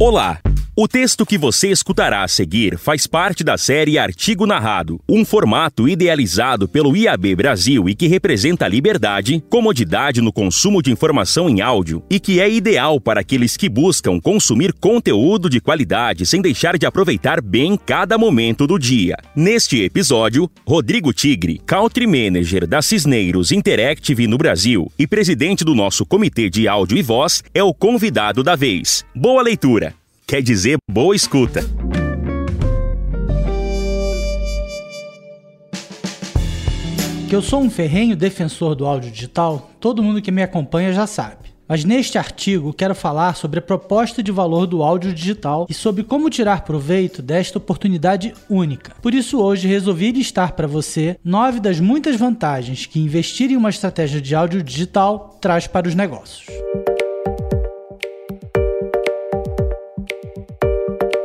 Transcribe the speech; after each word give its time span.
Olá! 0.00 0.40
O 0.80 0.86
texto 0.86 1.26
que 1.26 1.36
você 1.36 1.72
escutará 1.72 2.22
a 2.22 2.28
seguir 2.28 2.78
faz 2.78 3.04
parte 3.04 3.42
da 3.42 3.58
série 3.58 3.98
Artigo 3.98 4.46
Narrado, 4.46 5.00
um 5.08 5.24
formato 5.24 5.88
idealizado 5.88 6.68
pelo 6.68 6.96
IAB 6.96 7.34
Brasil 7.34 7.88
e 7.88 7.96
que 7.96 8.06
representa 8.06 8.64
a 8.64 8.68
liberdade, 8.68 9.42
comodidade 9.50 10.20
no 10.20 10.32
consumo 10.32 10.80
de 10.80 10.92
informação 10.92 11.50
em 11.50 11.60
áudio 11.60 12.04
e 12.08 12.20
que 12.20 12.38
é 12.38 12.48
ideal 12.48 13.00
para 13.00 13.22
aqueles 13.22 13.56
que 13.56 13.68
buscam 13.68 14.20
consumir 14.20 14.72
conteúdo 14.72 15.50
de 15.50 15.60
qualidade 15.60 16.24
sem 16.24 16.40
deixar 16.40 16.78
de 16.78 16.86
aproveitar 16.86 17.42
bem 17.42 17.76
cada 17.76 18.16
momento 18.16 18.64
do 18.64 18.78
dia. 18.78 19.16
Neste 19.34 19.82
episódio, 19.82 20.48
Rodrigo 20.64 21.12
Tigre, 21.12 21.60
Country 21.66 22.06
Manager 22.06 22.68
da 22.68 22.80
Cisneiros 22.80 23.50
Interactive 23.50 24.28
no 24.28 24.38
Brasil 24.38 24.92
e 24.96 25.08
presidente 25.08 25.64
do 25.64 25.74
nosso 25.74 26.06
comitê 26.06 26.48
de 26.48 26.68
áudio 26.68 26.96
e 26.96 27.02
voz, 27.02 27.42
é 27.52 27.64
o 27.64 27.74
convidado 27.74 28.44
da 28.44 28.54
vez. 28.54 29.04
Boa 29.12 29.42
leitura! 29.42 29.92
Quer 30.28 30.42
dizer 30.42 30.76
boa 30.90 31.16
escuta. 31.16 31.62
Que 37.26 37.34
eu 37.34 37.40
sou 37.40 37.62
um 37.62 37.70
ferrenho 37.70 38.14
defensor 38.14 38.74
do 38.74 38.84
áudio 38.84 39.10
digital, 39.10 39.70
todo 39.80 40.02
mundo 40.02 40.20
que 40.20 40.30
me 40.30 40.42
acompanha 40.42 40.92
já 40.92 41.06
sabe. 41.06 41.48
Mas 41.66 41.84
neste 41.84 42.18
artigo 42.18 42.74
quero 42.74 42.94
falar 42.94 43.36
sobre 43.36 43.58
a 43.58 43.62
proposta 43.62 44.22
de 44.22 44.30
valor 44.30 44.66
do 44.66 44.82
áudio 44.82 45.14
digital 45.14 45.66
e 45.68 45.74
sobre 45.74 46.02
como 46.02 46.30
tirar 46.30 46.62
proveito 46.62 47.22
desta 47.22 47.56
oportunidade 47.56 48.34
única. 48.50 48.96
Por 49.00 49.14
isso 49.14 49.40
hoje 49.40 49.66
resolvi 49.66 50.12
listar 50.12 50.52
para 50.52 50.66
você 50.66 51.18
nove 51.24 51.58
das 51.58 51.80
muitas 51.80 52.16
vantagens 52.16 52.84
que 52.84 53.00
investir 53.00 53.50
em 53.50 53.56
uma 53.56 53.70
estratégia 53.70 54.20
de 54.20 54.34
áudio 54.34 54.62
digital 54.62 55.38
traz 55.40 55.66
para 55.66 55.88
os 55.88 55.94
negócios. 55.94 56.67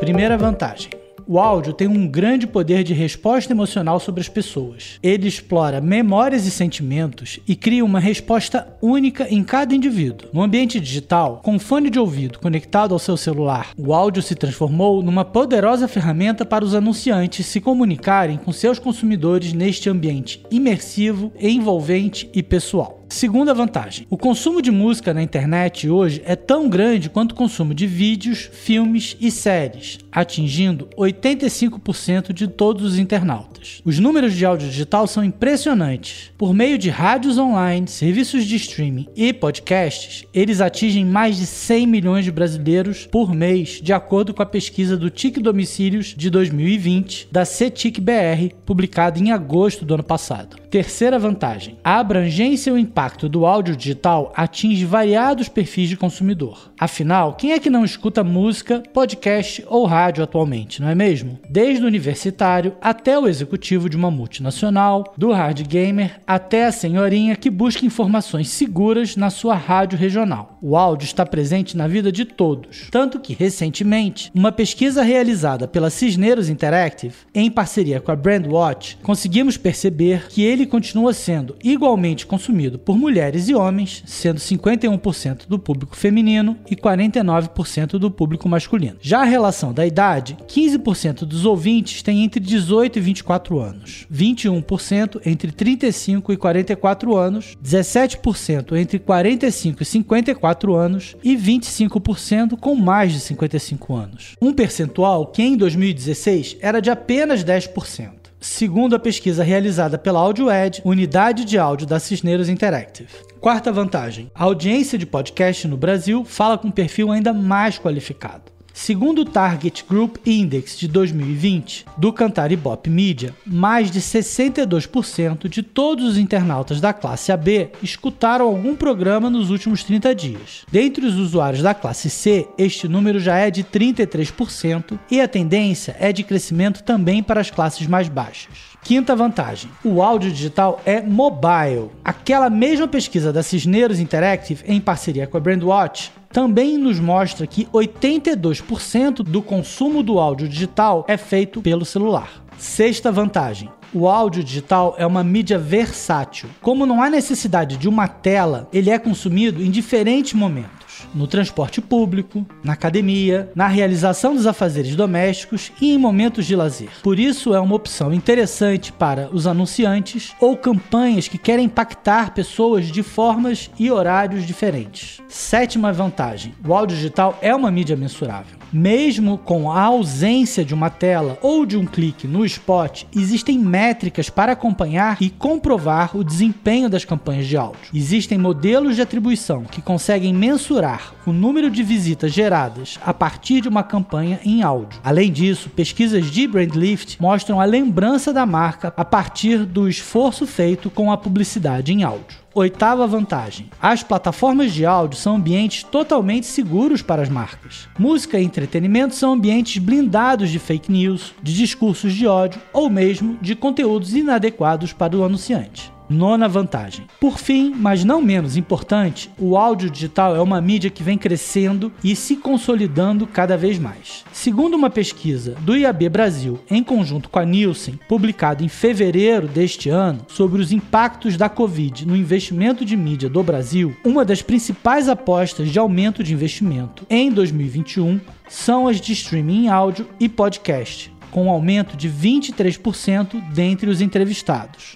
Primeira 0.03 0.37
vantagem. 0.37 0.89
O 1.25 1.39
áudio 1.39 1.71
tem 1.71 1.87
um 1.87 2.05
grande 2.05 2.45
poder 2.45 2.83
de 2.83 2.93
resposta 2.93 3.53
emocional 3.53 4.01
sobre 4.01 4.19
as 4.19 4.27
pessoas. 4.27 4.99
Ele 5.01 5.29
explora 5.29 5.79
memórias 5.79 6.45
e 6.45 6.51
sentimentos 6.51 7.39
e 7.47 7.55
cria 7.55 7.85
uma 7.85 8.01
resposta 8.01 8.67
única 8.81 9.33
em 9.33 9.41
cada 9.45 9.73
indivíduo. 9.73 10.27
No 10.33 10.41
ambiente 10.41 10.77
digital, 10.77 11.39
com 11.41 11.57
fone 11.57 11.89
de 11.89 11.97
ouvido 11.97 12.37
conectado 12.37 12.93
ao 12.93 12.99
seu 12.99 13.15
celular, 13.15 13.71
o 13.77 13.93
áudio 13.93 14.21
se 14.21 14.35
transformou 14.35 15.01
numa 15.01 15.23
poderosa 15.23 15.87
ferramenta 15.87 16.45
para 16.45 16.65
os 16.65 16.75
anunciantes 16.75 17.45
se 17.45 17.61
comunicarem 17.61 18.35
com 18.35 18.51
seus 18.51 18.77
consumidores 18.77 19.53
neste 19.53 19.89
ambiente 19.89 20.43
imersivo, 20.51 21.31
envolvente 21.39 22.29
e 22.33 22.43
pessoal. 22.43 23.02
Segunda 23.13 23.53
vantagem: 23.53 24.07
o 24.09 24.17
consumo 24.17 24.59
de 24.59 24.71
música 24.71 25.13
na 25.13 25.21
internet 25.21 25.87
hoje 25.87 26.23
é 26.25 26.35
tão 26.35 26.67
grande 26.67 27.11
quanto 27.11 27.33
o 27.33 27.35
consumo 27.35 27.71
de 27.71 27.85
vídeos, 27.85 28.49
filmes 28.51 29.15
e 29.21 29.29
séries, 29.29 29.99
atingindo 30.11 30.89
85% 30.97 32.33
de 32.33 32.47
todos 32.47 32.83
os 32.83 32.97
internautas. 32.97 33.83
Os 33.85 33.99
números 33.99 34.33
de 34.33 34.43
áudio 34.43 34.67
digital 34.67 35.05
são 35.05 35.23
impressionantes. 35.23 36.31
Por 36.35 36.55
meio 36.55 36.75
de 36.75 36.89
rádios 36.89 37.37
online, 37.37 37.87
serviços 37.87 38.45
de 38.45 38.55
streaming 38.55 39.07
e 39.15 39.31
podcasts, 39.31 40.25
eles 40.33 40.59
atingem 40.59 41.05
mais 41.05 41.37
de 41.37 41.45
100 41.45 41.85
milhões 41.85 42.25
de 42.25 42.31
brasileiros 42.31 43.05
por 43.05 43.31
mês, 43.31 43.79
de 43.79 43.93
acordo 43.93 44.33
com 44.33 44.41
a 44.41 44.45
pesquisa 44.45 44.97
do 44.97 45.11
TIC 45.11 45.39
Domicílios 45.39 46.15
de 46.17 46.31
2020 46.31 47.27
da 47.31 47.45
CETIC 47.45 48.01
BR, 48.01 48.55
publicada 48.65 49.19
em 49.19 49.31
agosto 49.31 49.85
do 49.85 49.93
ano 49.93 50.03
passado. 50.03 50.62
Terceira 50.73 51.19
vantagem: 51.19 51.77
a 51.83 51.99
abrangência 51.99 52.71
e 52.71 52.73
o 52.73 52.77
impacto 52.79 53.29
do 53.29 53.45
áudio 53.45 53.75
digital 53.75 54.33
atinge 54.35 54.85
variados 54.85 55.47
perfis 55.47 55.87
de 55.87 55.95
consumidor. 55.95 56.73
Afinal, 56.79 57.35
quem 57.35 57.51
é 57.51 57.59
que 57.59 57.69
não 57.69 57.85
escuta 57.85 58.23
música, 58.23 58.81
podcast 58.91 59.63
ou 59.67 59.85
rádio 59.85 60.23
atualmente, 60.23 60.81
não 60.81 60.89
é 60.89 60.95
mesmo? 60.95 61.37
Desde 61.47 61.83
o 61.83 61.85
universitário 61.85 62.75
até 62.81 63.19
o 63.19 63.27
executivo 63.27 63.87
de 63.87 63.95
uma 63.95 64.09
multinacional, 64.09 65.13
do 65.15 65.31
hard 65.31 65.61
gamer 65.67 66.19
até 66.25 66.65
a 66.65 66.71
senhorinha 66.71 67.35
que 67.35 67.51
busca 67.51 67.85
informações 67.85 68.49
seguras 68.49 69.15
na 69.15 69.29
sua 69.29 69.53
rádio 69.53 69.99
regional. 69.99 70.57
O 70.59 70.75
áudio 70.75 71.05
está 71.05 71.23
presente 71.23 71.77
na 71.77 71.87
vida 71.87 72.11
de 72.11 72.25
todos, 72.25 72.87
tanto 72.89 73.19
que 73.19 73.35
recentemente, 73.35 74.31
uma 74.33 74.51
pesquisa 74.51 75.03
realizada 75.03 75.67
pela 75.67 75.91
Cisneros 75.91 76.49
Interactive 76.49 77.13
em 77.31 77.51
parceria 77.51 78.01
com 78.01 78.11
a 78.11 78.15
Brandwatch, 78.15 78.97
conseguimos 79.03 79.55
perceber 79.55 80.29
que 80.29 80.41
ele 80.41 80.62
ele 80.63 80.69
continua 80.69 81.13
sendo 81.13 81.55
igualmente 81.61 82.25
consumido 82.25 82.79
por 82.79 82.97
mulheres 82.97 83.49
e 83.49 83.53
homens, 83.53 84.01
sendo 84.05 84.39
51% 84.39 85.47
do 85.47 85.59
público 85.59 85.95
feminino 85.95 86.57
e 86.69 86.75
49% 86.75 87.99
do 87.99 88.09
público 88.09 88.47
masculino. 88.47 88.95
Já 89.01 89.21
a 89.21 89.25
relação 89.25 89.73
da 89.73 89.85
idade, 89.85 90.37
15% 90.47 91.25
dos 91.25 91.45
ouvintes 91.45 92.01
têm 92.01 92.23
entre 92.23 92.39
18 92.39 92.97
e 92.97 93.01
24 93.01 93.59
anos, 93.59 94.07
21% 94.11 95.21
entre 95.25 95.51
35 95.51 96.31
e 96.31 96.37
44 96.37 97.15
anos, 97.15 97.57
17% 97.63 98.77
entre 98.77 98.99
45 98.99 99.83
e 99.83 99.85
54 99.85 100.75
anos 100.75 101.15
e 101.23 101.35
25% 101.35 102.57
com 102.57 102.75
mais 102.75 103.11
de 103.11 103.19
55 103.19 103.95
anos. 103.95 104.35
Um 104.41 104.53
percentual 104.53 105.27
que 105.27 105.43
em 105.43 105.57
2016 105.57 106.57
era 106.61 106.79
de 106.79 106.89
apenas 106.89 107.43
10% 107.43 108.22
segundo 108.43 108.95
a 108.95 108.99
pesquisa 108.99 109.43
realizada 109.43 109.97
pela 109.97 110.19
AudioEd, 110.19 110.81
unidade 110.83 111.45
de 111.45 111.57
áudio 111.57 111.87
da 111.87 111.99
Cisneros 111.99 112.49
Interactive. 112.49 113.09
Quarta 113.39 113.71
vantagem: 113.71 114.29
a 114.35 114.43
audiência 114.43 114.97
de 114.97 115.05
podcast 115.05 115.67
no 115.67 115.77
Brasil 115.77 116.25
fala 116.25 116.57
com 116.57 116.67
um 116.67 116.71
perfil 116.71 117.11
ainda 117.11 117.33
mais 117.33 117.79
qualificado. 117.79 118.51
Segundo 118.73 119.19
o 119.19 119.25
Target 119.25 119.85
Group 119.87 120.17
Index 120.25 120.77
de 120.79 120.87
2020 120.87 121.85
do 121.95 122.11
Cantar 122.11 122.51
Ibope 122.51 122.89
Media, 122.89 123.33
mais 123.45 123.91
de 123.91 124.01
62% 124.01 125.47
de 125.47 125.61
todos 125.61 126.03
os 126.05 126.17
internautas 126.17 126.81
da 126.81 126.91
classe 126.91 127.31
AB 127.31 127.69
escutaram 127.83 128.45
algum 128.45 128.75
programa 128.75 129.29
nos 129.29 129.51
últimos 129.51 129.83
30 129.83 130.15
dias. 130.15 130.65
Dentre 130.71 131.05
os 131.05 131.15
usuários 131.15 131.61
da 131.61 131.75
classe 131.75 132.09
C, 132.09 132.47
este 132.57 132.87
número 132.87 133.19
já 133.19 133.37
é 133.37 133.51
de 133.51 133.63
33% 133.63 134.97
e 135.09 135.21
a 135.21 135.27
tendência 135.27 135.95
é 135.99 136.11
de 136.11 136.23
crescimento 136.23 136.83
também 136.83 137.21
para 137.21 137.39
as 137.39 137.51
classes 137.51 137.85
mais 137.85 138.09
baixas. 138.09 138.73
Quinta 138.83 139.15
vantagem: 139.15 139.69
o 139.83 140.01
áudio 140.01 140.31
digital 140.31 140.81
é 140.83 140.99
mobile. 140.99 141.91
Aquela 142.03 142.49
mesma 142.49 142.87
pesquisa 142.87 143.31
da 143.31 143.43
Cisneros 143.43 143.99
Interactive 143.99 144.63
em 144.67 144.81
parceria 144.81 145.27
com 145.27 145.37
a 145.37 145.39
Brandwatch 145.39 146.11
também 146.33 146.79
nos 146.79 146.99
mostra 146.99 147.45
que 147.45 147.65
82% 147.67 149.17
do 149.17 149.41
consumo 149.41 150.01
do 150.01 150.19
áudio 150.19 150.49
digital 150.49 151.05
é 151.07 151.15
feito 151.15 151.61
pelo 151.61 151.85
celular. 151.85 152.43
Sexta 152.57 153.11
vantagem: 153.11 153.69
o 153.93 154.07
áudio 154.07 154.43
digital 154.43 154.95
é 154.97 155.05
uma 155.05 155.23
mídia 155.23 155.57
versátil. 155.57 156.49
Como 156.61 156.85
não 156.85 157.01
há 157.01 157.09
necessidade 157.09 157.77
de 157.77 157.87
uma 157.87 158.07
tela, 158.07 158.67
ele 158.73 158.89
é 158.89 158.97
consumido 158.97 159.63
em 159.63 159.69
diferentes 159.69 160.33
momentos 160.33 160.83
no 161.13 161.27
transporte 161.27 161.81
público, 161.81 162.45
na 162.63 162.73
academia, 162.73 163.51
na 163.55 163.67
realização 163.67 164.35
dos 164.35 164.47
afazeres 164.47 164.95
domésticos 164.95 165.71
e 165.81 165.93
em 165.93 165.97
momentos 165.97 166.45
de 166.45 166.55
lazer. 166.55 166.89
Por 167.01 167.19
isso 167.19 167.53
é 167.53 167.59
uma 167.59 167.75
opção 167.75 168.13
interessante 168.13 168.91
para 168.91 169.29
os 169.31 169.47
anunciantes 169.47 170.33
ou 170.39 170.57
campanhas 170.57 171.27
que 171.27 171.37
querem 171.37 171.65
impactar 171.65 172.33
pessoas 172.33 172.87
de 172.87 173.03
formas 173.03 173.69
e 173.77 173.91
horários 173.91 174.45
diferentes. 174.45 175.21
Sétima 175.27 175.91
vantagem: 175.91 176.53
o 176.65 176.73
áudio 176.73 176.95
digital 176.95 177.37
é 177.41 177.53
uma 177.53 177.71
mídia 177.71 177.95
mensurável. 177.95 178.62
Mesmo 178.73 179.37
com 179.37 179.71
a 179.71 179.83
ausência 179.83 180.65
de 180.65 180.73
uma 180.73 180.89
tela 180.89 181.37
ou 181.43 181.63
de 181.63 181.77
um 181.77 181.85
clique 181.85 182.27
no 182.27 182.43
spot, 182.43 183.03
existem 183.15 183.59
métricas 183.59 184.31
para 184.31 184.53
acompanhar 184.53 185.17
e 185.21 185.29
comprovar 185.29 186.17
o 186.17 186.23
desempenho 186.23 186.89
das 186.89 187.05
campanhas 187.05 187.45
de 187.45 187.55
áudio. 187.55 187.79
Existem 187.93 188.35
modelos 188.35 188.95
de 188.95 189.01
atribuição 189.03 189.63
que 189.63 189.79
conseguem 189.79 190.33
mensurar 190.33 191.13
o 191.23 191.31
número 191.31 191.69
de 191.69 191.83
visitas 191.83 192.33
geradas 192.33 192.97
a 193.05 193.13
partir 193.13 193.61
de 193.61 193.69
uma 193.69 193.83
campanha 193.83 194.39
em 194.43 194.63
áudio. 194.63 194.99
Além 195.03 195.31
disso, 195.31 195.69
pesquisas 195.69 196.31
de 196.31 196.47
Brandlift 196.47 197.21
mostram 197.21 197.61
a 197.61 197.65
lembrança 197.65 198.33
da 198.33 198.43
marca 198.43 198.91
a 198.97 199.05
partir 199.05 199.65
do 199.65 199.87
esforço 199.87 200.47
feito 200.47 200.89
com 200.89 201.11
a 201.11 201.17
publicidade 201.17 201.93
em 201.93 202.01
áudio. 202.01 202.42
Oitava 202.55 203.07
vantagem: 203.07 203.71
as 203.81 204.03
plataformas 204.03 204.71
de 204.71 204.85
áudio 204.85 205.17
são 205.17 205.37
ambientes 205.37 205.81
totalmente 205.81 206.45
seguros 206.45 207.01
para 207.01 207.23
as 207.23 207.29
marcas. 207.29 207.89
Música 207.97 208.39
e 208.39 208.43
entretenimento 208.43 209.15
são 209.15 209.33
ambientes 209.33 209.81
blindados 209.81 210.51
de 210.51 210.59
fake 210.59 210.91
news, 210.91 211.33
de 211.41 211.51
discursos 211.55 212.13
de 212.13 212.27
ódio 212.27 212.61
ou 212.71 212.91
mesmo 212.91 213.39
de 213.41 213.55
conteúdos 213.55 214.13
inadequados 214.13 214.93
para 214.93 215.17
o 215.17 215.23
anunciante. 215.23 215.91
Nona 216.13 216.47
vantagem. 216.47 217.05
Por 217.19 217.37
fim, 217.37 217.73
mas 217.75 218.05
não 218.05 218.21
menos 218.21 218.55
importante, 218.55 219.29
o 219.37 219.57
áudio 219.57 219.89
digital 219.89 220.35
é 220.35 220.41
uma 220.41 220.61
mídia 220.61 220.89
que 220.89 221.03
vem 221.03 221.17
crescendo 221.17 221.91
e 222.03 222.15
se 222.15 222.37
consolidando 222.37 223.27
cada 223.27 223.57
vez 223.57 223.77
mais. 223.77 224.23
Segundo 224.31 224.75
uma 224.75 224.89
pesquisa 224.89 225.55
do 225.61 225.75
IAB 225.75 226.07
Brasil, 226.09 226.59
em 226.69 226.83
conjunto 226.83 227.29
com 227.29 227.39
a 227.39 227.45
Nielsen, 227.45 227.99
publicada 228.07 228.63
em 228.63 228.67
fevereiro 228.67 229.47
deste 229.47 229.89
ano, 229.89 230.25
sobre 230.27 230.61
os 230.61 230.71
impactos 230.71 231.35
da 231.35 231.49
Covid 231.49 232.07
no 232.07 232.15
investimento 232.15 232.85
de 232.85 232.95
mídia 232.95 233.27
do 233.27 233.43
Brasil, 233.43 233.95
uma 234.05 234.23
das 234.23 234.41
principais 234.41 235.09
apostas 235.09 235.69
de 235.69 235.79
aumento 235.79 236.23
de 236.23 236.33
investimento 236.33 237.05
em 237.09 237.31
2021 237.31 238.19
são 238.47 238.87
as 238.87 239.01
de 239.01 239.13
streaming 239.13 239.65
em 239.65 239.69
áudio 239.69 240.07
e 240.19 240.29
podcast, 240.29 241.11
com 241.31 241.45
um 241.45 241.49
aumento 241.49 241.97
de 241.97 242.09
23% 242.09 243.41
dentre 243.51 243.89
os 243.89 244.01
entrevistados. 244.01 244.95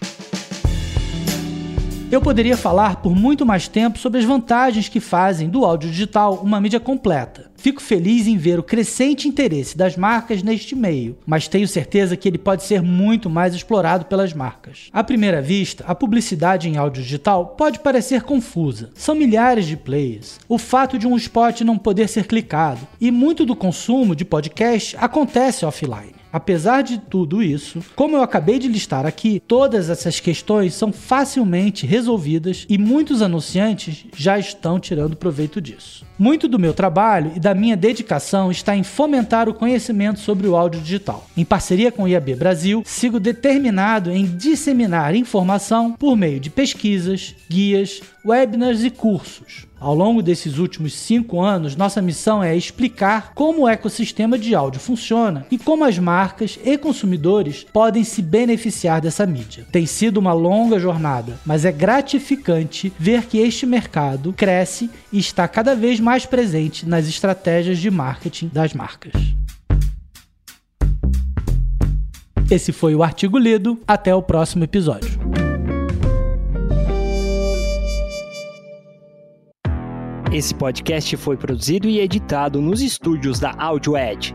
Eu 2.10 2.22
poderia 2.22 2.56
falar 2.56 3.02
por 3.02 3.14
muito 3.14 3.46
mais 3.46 3.68
tempo 3.68 4.00
sobre 4.00 4.20
as 4.20 4.24
vantagens 4.24 4.88
que 4.88 5.02
fazem 5.02 5.50
do 5.50 5.66
áudio 5.66 5.90
digital 5.90 6.36
uma 6.36 6.62
mídia 6.62 6.80
completa. 6.80 7.52
Fico 7.58 7.82
feliz 7.82 8.28
em 8.28 8.38
ver 8.38 8.58
o 8.58 8.64
crescente 8.64 9.28
interesse 9.28 9.78
das 9.78 9.98
marcas 9.98 10.42
neste 10.42 10.74
meio, 10.74 11.18
mas 11.26 11.50
tenho 11.50 11.68
certeza 11.68 12.16
que 12.16 12.26
ele 12.26 12.38
pode 12.38 12.64
ser 12.64 12.82
muito 12.82 13.30
mais 13.30 13.54
explorado 13.54 14.06
pelas 14.06 14.32
marcas. 14.34 14.88
À 14.94 15.04
primeira 15.04 15.42
vista, 15.42 15.84
a 15.86 15.94
publicidade 15.94 16.70
em 16.70 16.78
áudio 16.78 17.04
digital 17.04 17.48
pode 17.58 17.80
parecer 17.80 18.22
confusa. 18.22 18.90
São 18.96 19.14
milhares 19.14 19.66
de 19.66 19.76
players, 19.76 20.40
o 20.48 20.58
fato 20.58 20.98
de 20.98 21.06
um 21.06 21.18
spot 21.18 21.60
não 21.62 21.78
poder 21.78 22.08
ser 22.08 22.26
clicado, 22.26 22.88
e 23.02 23.12
muito 23.12 23.46
do 23.46 23.56
consumo 23.56 24.16
de 24.16 24.24
podcast 24.24 24.96
acontece 24.98 25.66
offline. 25.66 26.17
Apesar 26.38 26.84
de 26.84 27.00
tudo 27.00 27.42
isso, 27.42 27.84
como 27.96 28.16
eu 28.16 28.22
acabei 28.22 28.60
de 28.60 28.68
listar 28.68 29.08
aqui, 29.08 29.42
todas 29.48 29.90
essas 29.90 30.20
questões 30.20 30.76
são 30.76 30.94
facilmente 30.94 31.84
resolvidas 31.84 32.64
e 32.70 32.78
muitos 32.78 33.24
anunciantes 33.24 34.06
já 34.16 34.38
estão 34.38 34.80
tirando 34.80 35.18
proveito 35.18 35.60
disso. 35.60 36.06
Muito 36.20 36.48
do 36.48 36.58
meu 36.58 36.74
trabalho 36.74 37.32
e 37.36 37.40
da 37.40 37.54
minha 37.54 37.78
dedicação 37.78 38.50
está 38.50 38.76
em 38.76 38.82
fomentar 38.82 39.48
o 39.48 39.54
conhecimento 39.54 40.20
sobre 40.20 40.48
o 40.48 40.56
áudio 40.56 40.82
digital. 40.82 41.28
Em 41.38 41.46
parceria 41.46 41.92
com 41.92 42.04
o 42.04 42.08
IAB 42.08 42.34
Brasil, 42.34 42.82
sigo 42.86 43.20
determinado 43.20 44.10
em 44.10 44.26
disseminar 44.26 45.14
informação 45.14 45.94
por 45.94 46.18
meio 46.18 46.40
de 46.40 46.50
pesquisas, 46.50 47.36
guias, 47.48 48.02
webinars 48.26 48.84
e 48.84 48.90
cursos. 48.90 49.68
Ao 49.80 49.94
longo 49.94 50.24
desses 50.24 50.58
últimos 50.58 50.94
cinco 50.94 51.40
anos, 51.40 51.76
nossa 51.76 52.02
missão 52.02 52.44
é 52.44 52.56
explicar 52.58 53.32
como 53.36 53.62
o 53.62 53.68
ecossistema 53.68 54.38
de 54.38 54.56
áudio 54.56 54.80
funciona 54.80 55.46
e 55.52 55.58
como 55.58 55.86
as 55.86 56.00
marcas 56.00 56.58
e 56.66 56.78
consumidores 56.80 57.64
podem 57.72 58.04
se 58.04 58.24
beneficiar 58.24 59.00
dessa 59.00 59.26
mídia. 59.28 59.68
Tem 59.72 59.86
sido 59.86 60.18
uma 60.18 60.34
longa 60.34 60.80
jornada, 60.80 61.40
mas 61.46 61.64
é 61.64 61.72
gratificante 61.72 62.92
ver 62.98 63.28
que 63.28 63.38
este 63.38 63.68
mercado 63.68 64.34
cresce 64.34 64.90
e 65.14 65.20
está 65.20 65.48
cada 65.48 65.76
vez 65.76 66.00
mais 66.08 66.26
presente 66.26 66.88
nas 66.88 67.06
estratégias 67.06 67.80
de 67.80 67.92
marketing 67.92 68.48
das 68.48 68.74
marcas. 68.74 69.12
Esse 72.50 72.72
foi 72.72 72.96
o 72.96 73.04
artigo 73.04 73.38
lido. 73.38 73.78
Até 73.86 74.16
o 74.16 74.22
próximo 74.22 74.64
episódio. 74.64 75.20
Esse 80.32 80.56
podcast 80.56 81.18
foi 81.18 81.36
produzido 81.36 81.90
e 81.90 82.00
editado 82.00 82.62
nos 82.62 82.80
estúdios 82.82 83.38
da 83.38 83.52
AudioEd 83.58 84.34